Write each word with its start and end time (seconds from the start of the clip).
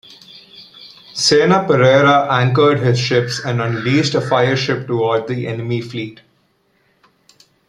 Sena 1.13 1.63
Pereira 1.67 2.25
anchored 2.31 2.79
his 2.79 2.97
ships 2.99 3.37
and 3.45 3.61
unleashed 3.61 4.15
a 4.15 4.19
fire 4.19 4.55
ship 4.57 4.87
toward 4.87 5.27
the 5.27 5.45
enemy 5.45 5.79
fleet. 5.79 6.21